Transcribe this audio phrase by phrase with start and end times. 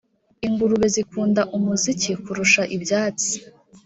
[0.47, 3.33] Ingurube zikunda umuziki kurusha ibyatsi